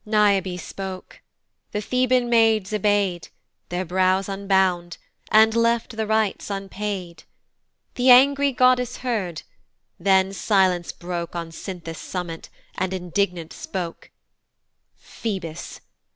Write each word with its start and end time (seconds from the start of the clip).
Niobe 0.03 0.59
spoke. 0.59 1.21
The 1.73 1.79
Theban 1.79 2.27
maids 2.27 2.73
obey'd, 2.73 3.27
Their 3.69 3.85
brows 3.85 4.27
unbound, 4.27 4.97
and 5.31 5.53
left 5.55 5.95
the 5.95 6.07
rights 6.07 6.49
unpaid. 6.49 7.21
The 7.93 8.09
angry 8.09 8.51
goddess 8.51 8.97
heard, 9.05 9.43
then 9.99 10.33
silence 10.33 10.91
broke 10.91 11.35
On 11.35 11.51
Cynthus' 11.51 11.99
summit, 11.99 12.49
and 12.75 12.95
indignant 12.95 13.53
spoke; 13.53 14.09
"Phoebus! 14.95 15.81